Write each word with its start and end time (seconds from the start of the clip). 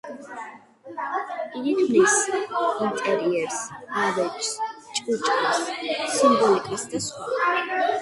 იგი 1.57 1.75
ქმნის 1.81 2.15
ინტერიერს, 2.39 3.61
ავეჯს, 4.07 4.51
ჭურჭელს, 4.97 5.65
სიმბოლიკას 6.19 6.93
და 6.93 7.07
სხვა. 7.11 7.57